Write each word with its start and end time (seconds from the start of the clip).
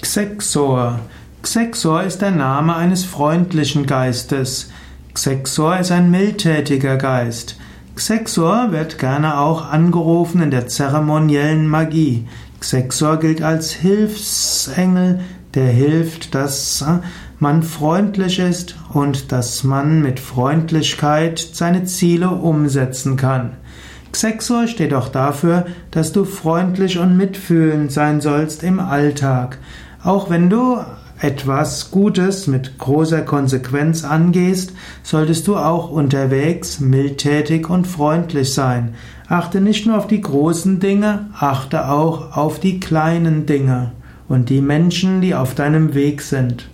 Xexor. 0.00 1.00
Xexor 1.42 2.04
ist 2.04 2.22
der 2.22 2.30
Name 2.30 2.76
eines 2.76 3.04
freundlichen 3.04 3.84
Geistes. 3.84 4.70
Xexor 5.12 5.78
ist 5.78 5.90
ein 5.90 6.10
mildtätiger 6.10 6.96
Geist. 6.96 7.56
Xexor 7.96 8.70
wird 8.70 8.98
gerne 8.98 9.38
auch 9.38 9.68
angerufen 9.68 10.40
in 10.40 10.52
der 10.52 10.68
zeremoniellen 10.68 11.66
Magie. 11.66 12.28
Xexor 12.60 13.18
gilt 13.18 13.42
als 13.42 13.72
Hilfsengel, 13.72 15.20
der 15.54 15.68
hilft, 15.68 16.32
dass 16.36 16.84
man 17.40 17.64
freundlich 17.64 18.38
ist 18.38 18.76
und 18.92 19.32
dass 19.32 19.64
man 19.64 20.00
mit 20.00 20.20
Freundlichkeit 20.20 21.40
seine 21.40 21.84
Ziele 21.84 22.30
umsetzen 22.30 23.16
kann. 23.16 23.56
Xexor 24.12 24.68
steht 24.68 24.94
auch 24.94 25.08
dafür, 25.08 25.66
dass 25.90 26.12
du 26.12 26.24
freundlich 26.24 26.98
und 26.98 27.16
mitfühlend 27.16 27.92
sein 27.92 28.20
sollst 28.20 28.62
im 28.62 28.78
Alltag. 28.80 29.58
Auch 30.02 30.30
wenn 30.30 30.48
du 30.48 30.78
etwas 31.20 31.90
Gutes 31.90 32.46
mit 32.46 32.78
großer 32.78 33.22
Konsequenz 33.22 34.04
angehst, 34.04 34.72
solltest 35.02 35.48
du 35.48 35.56
auch 35.56 35.90
unterwegs 35.90 36.78
mildtätig 36.78 37.68
und 37.68 37.86
freundlich 37.86 38.54
sein. 38.54 38.94
Achte 39.28 39.60
nicht 39.60 39.86
nur 39.86 39.98
auf 39.98 40.06
die 40.06 40.20
großen 40.20 40.78
Dinge, 40.78 41.26
achte 41.38 41.88
auch 41.90 42.36
auf 42.36 42.60
die 42.60 42.78
kleinen 42.78 43.46
Dinge 43.46 43.92
und 44.28 44.48
die 44.48 44.60
Menschen, 44.60 45.20
die 45.20 45.34
auf 45.34 45.54
deinem 45.54 45.94
Weg 45.94 46.22
sind. 46.22 46.68